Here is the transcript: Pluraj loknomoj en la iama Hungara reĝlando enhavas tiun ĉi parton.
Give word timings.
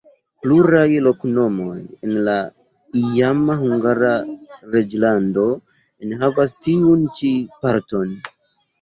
Pluraj 0.43 0.87
loknomoj 1.07 1.75
en 1.81 2.15
la 2.29 2.39
iama 3.03 3.59
Hungara 3.61 4.15
reĝlando 4.79 5.47
enhavas 6.11 6.61
tiun 6.67 7.09
ĉi 7.21 7.35
parton. 7.65 8.23